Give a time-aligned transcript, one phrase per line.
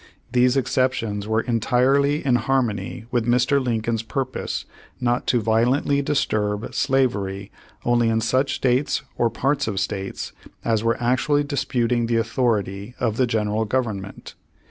[0.31, 3.63] These exceptions were entirely in harmony with Mr.
[3.63, 4.65] Lincoln's pur pose
[4.99, 7.51] not to violently disturb slavery
[7.85, 10.33] only in such states, or parts of states,
[10.65, 14.33] as were actually dis puting the authority of the General Government.